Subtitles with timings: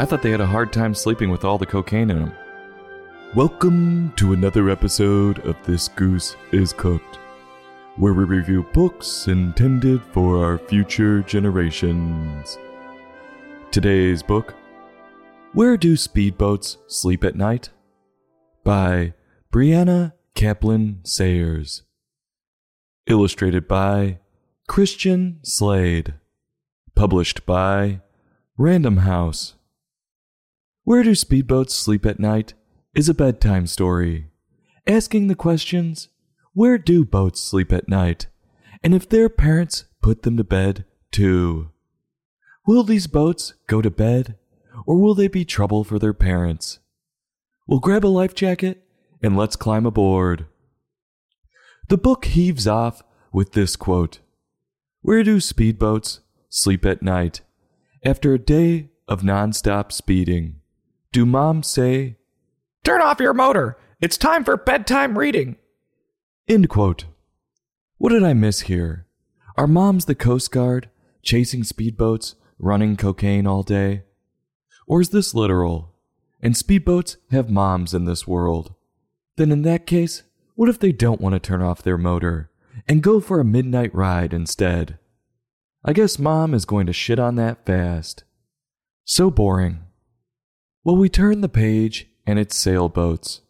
[0.00, 2.32] I thought they had a hard time sleeping with all the cocaine in them.
[3.34, 7.16] Welcome to another episode of This Goose is Cooked,
[7.96, 12.58] where we review books intended for our future generations.
[13.72, 14.54] Today's book
[15.52, 17.70] Where Do Speedboats Sleep at Night?
[18.62, 19.14] by
[19.52, 21.82] Brianna Caplan Sayres.
[23.08, 24.20] Illustrated by
[24.68, 26.14] Christian Slade.
[26.94, 28.00] Published by
[28.56, 29.54] Random House.
[30.88, 32.54] Where Do Speedboats Sleep at Night
[32.94, 34.30] is a bedtime story,
[34.86, 36.08] asking the questions
[36.54, 38.28] where do boats sleep at night?
[38.82, 41.72] And if their parents put them to bed too?
[42.66, 44.36] Will these boats go to bed,
[44.86, 46.78] or will they be trouble for their parents?
[47.66, 48.82] We'll grab a life jacket
[49.22, 50.46] and let's climb aboard.
[51.90, 54.20] The book heaves off with this quote
[55.02, 57.42] Where do speedboats sleep at night?
[58.06, 60.57] After a day of nonstop speeding.
[61.12, 62.16] Do moms say,
[62.84, 63.76] Turn off your motor.
[64.00, 65.56] It's time for bedtime reading.
[66.46, 67.06] End quote.
[67.96, 69.06] What did I miss here?
[69.56, 70.88] Are moms the Coast Guard,
[71.22, 74.04] chasing speedboats, running cocaine all day?
[74.86, 75.94] Or is this literal?
[76.40, 78.74] And speedboats have moms in this world.
[79.36, 80.22] Then in that case,
[80.54, 82.50] what if they don't want to turn off their motor
[82.86, 84.98] and go for a midnight ride instead?
[85.84, 88.24] I guess mom is going to shit on that fast.
[89.04, 89.80] So boring.
[90.84, 93.40] Well, we turn the page and it's sailboats.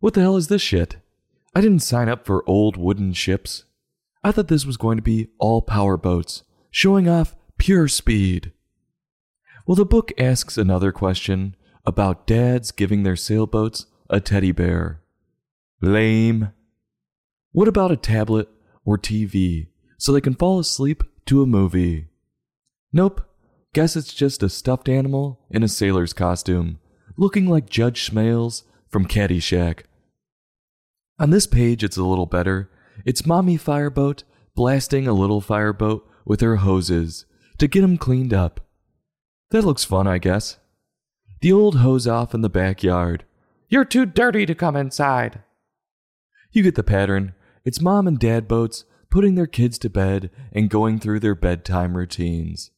[0.00, 0.96] What the hell is this shit?
[1.54, 3.64] I didn't sign up for old wooden ships.
[4.22, 8.52] I thought this was going to be all power boats, showing off pure speed.
[9.66, 15.00] Well, the book asks another question about dads giving their sailboats a teddy bear.
[15.80, 16.52] Lame.
[17.52, 18.48] What about a tablet
[18.84, 22.08] or TV so they can fall asleep to a movie?
[22.92, 23.29] Nope.
[23.72, 26.80] Guess it's just a stuffed animal in a sailor's costume,
[27.16, 29.84] looking like Judge Smails from Caddyshack.
[31.20, 32.68] On this page, it's a little better.
[33.04, 34.24] It's Mommy Fireboat
[34.56, 37.26] blasting a little fireboat with her hoses
[37.58, 38.60] to get him cleaned up.
[39.52, 40.58] That looks fun, I guess.
[41.40, 43.24] The old hose off in the backyard.
[43.68, 45.44] You're too dirty to come inside.
[46.50, 47.34] You get the pattern.
[47.64, 51.96] It's mom and dad boats putting their kids to bed and going through their bedtime
[51.96, 52.72] routines.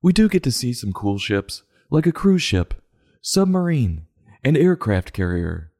[0.00, 2.74] We do get to see some cool ships, like a cruise ship,
[3.20, 4.06] submarine,
[4.44, 5.72] and aircraft carrier.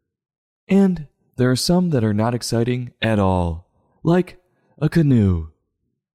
[0.68, 1.06] And
[1.36, 3.70] there are some that are not exciting at all,
[4.02, 4.40] like
[4.78, 5.48] a canoe,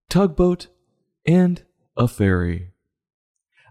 [0.10, 0.68] tugboat,
[1.26, 1.64] and
[1.96, 2.72] a ferry.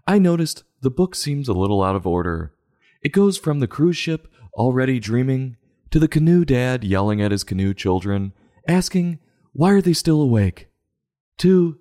[0.07, 2.53] I noticed the book seems a little out of order.
[3.01, 5.57] It goes from the cruise ship already dreaming
[5.91, 8.33] to the canoe dad yelling at his canoe children,
[8.67, 9.19] asking
[9.51, 10.69] why are they still awake,
[11.37, 11.77] to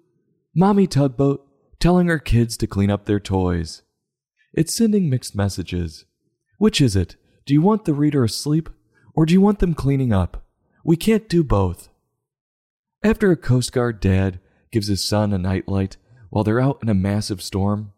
[0.55, 1.47] mommy tugboat
[1.83, 3.83] telling her kids to clean up their toys.
[4.55, 6.05] It's sending mixed messages.
[6.59, 7.17] Which is it?
[7.45, 8.71] Do you want the reader asleep
[9.17, 10.45] or do you want them cleaning up?
[10.85, 11.89] We can't do both.
[13.03, 14.39] After a Coast Guard dad
[14.71, 15.97] gives his son a nightlight
[16.31, 17.93] while they're out in a massive storm,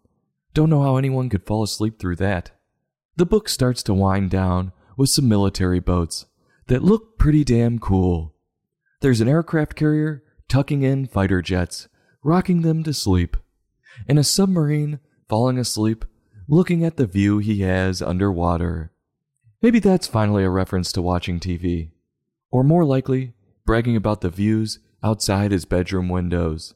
[0.55, 2.53] don't know how anyone could fall asleep through that.
[3.17, 6.25] The book starts to wind down with some military boats
[6.69, 8.35] that look pretty damn cool.
[9.03, 11.89] There's an aircraft carrier tucking in fighter jets,
[12.23, 13.37] rocking them to sleep,
[14.09, 16.05] and a submarine falling asleep
[16.49, 18.93] looking at the view he has underwater.
[19.63, 21.91] Maybe that's finally a reference to watching TV.
[22.51, 23.33] Or more likely,
[23.65, 26.75] bragging about the views outside his bedroom windows.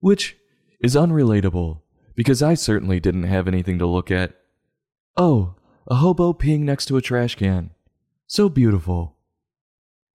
[0.00, 0.36] Which
[0.80, 1.82] is unrelatable,
[2.14, 4.34] because I certainly didn't have anything to look at.
[5.16, 5.54] Oh,
[5.86, 7.70] a hobo peeing next to a trash can.
[8.26, 9.16] So beautiful.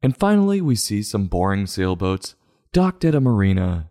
[0.04, 2.36] And finally, we see some boring sailboats
[2.74, 3.91] docked at a marina,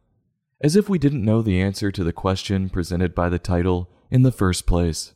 [0.60, 4.22] as if we didn't know the answer to the question presented by the title in
[4.22, 5.14] the first place.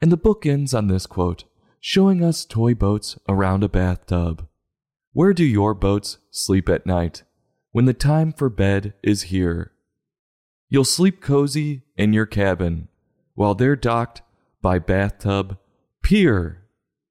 [0.00, 1.44] And the book ends on this quote,
[1.80, 4.46] showing us toy boats around a bathtub.
[5.12, 7.22] Where do your boats sleep at night
[7.72, 9.72] when the time for bed is here?
[10.68, 12.88] You'll sleep cozy in your cabin
[13.34, 14.22] while they're docked
[14.60, 15.58] by bathtub
[16.02, 16.64] pier!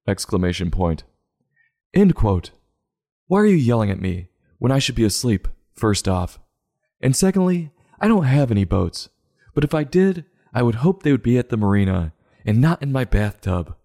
[0.08, 1.04] Exclamation point.
[1.94, 2.52] End quote.
[3.28, 6.40] Why are you yelling at me when I should be asleep, first off?
[7.02, 9.10] And secondly, I don't have any boats,
[9.54, 12.14] but if I did, I would hope they would be at the marina
[12.46, 13.76] and not in my bathtub.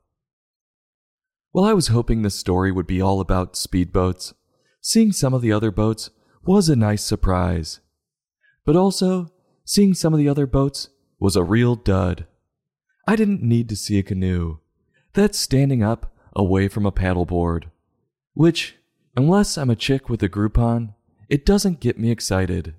[1.52, 4.34] While I was hoping this story would be all about speedboats,
[4.80, 6.10] seeing some of the other boats
[6.44, 7.80] was a nice surprise.
[8.64, 9.32] But also,
[9.64, 12.26] seeing some of the other boats was a real dud.
[13.08, 14.58] I didn't need to see a canoe.
[15.14, 17.70] That's standing up away from a paddleboard.
[18.34, 18.76] Which,
[19.16, 20.94] unless I'm a chick with a Groupon,
[21.28, 22.74] it doesn't get me excited.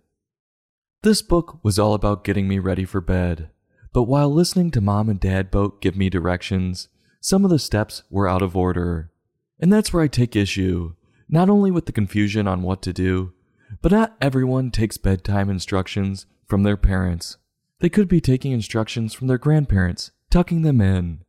[1.03, 3.49] This book was all about getting me ready for bed
[3.93, 6.89] But while listening to Mom and Dad Boat give me directions,
[7.21, 9.11] some of the steps were out of order.
[9.59, 10.95] And that's where I take issue,
[11.29, 13.33] not only with the confusion on what to do,
[13.81, 17.37] but not everyone takes bedtime instructions from their parents.
[17.79, 21.23] They could be taking instructions from their grandparents, tucking them in,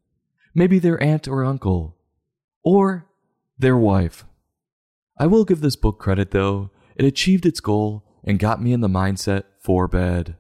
[0.55, 1.99] maybe their aunt or uncle,
[2.63, 3.07] or
[3.59, 4.25] their wife.
[5.19, 8.83] I will give this book credit though, it achieved its goal and got me in
[8.83, 10.37] the mindset for bed.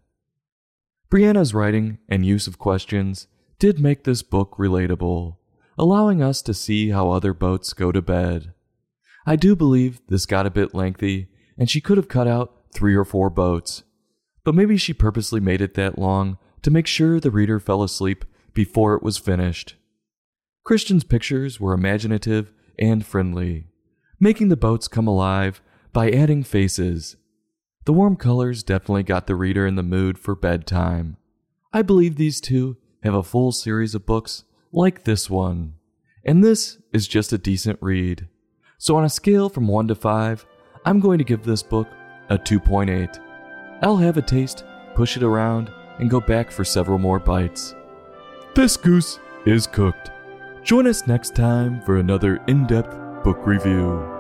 [1.11, 5.37] Brianna's writing and use of questions did make this book relatable,
[5.79, 8.53] allowing us to see how other boats go to bed.
[9.27, 12.95] I do believe this got a bit lengthy, and she could have cut out three
[12.95, 13.85] or four boats,
[14.45, 18.27] but maybe she purposely made it that long to make sure the reader fell asleep
[18.53, 19.77] before it was finished.
[20.63, 23.69] Christian's pictures were imaginative and friendly,
[24.21, 25.63] making the boats come alive
[25.95, 27.17] by adding faces.
[27.89, 31.17] The warm colors definitely got the reader in the mood for bedtime.
[31.73, 35.73] I believe these two have a full series of books like this one,
[36.23, 38.29] and this is just a decent read.
[38.77, 40.45] So, on a scale from 1 to 5,
[40.85, 41.89] I'm going to give this book
[42.29, 43.19] a 2.8.
[43.81, 44.65] I'll have a taste,
[44.95, 47.75] push it around, and go back for several more bites.
[48.55, 50.11] This goose is cooked.
[50.63, 54.18] Join us next time for another in depth book review.